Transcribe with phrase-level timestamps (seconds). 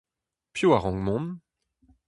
[0.53, 1.29] Piv a rank mont?